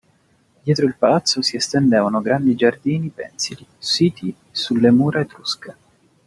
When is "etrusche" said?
5.19-5.75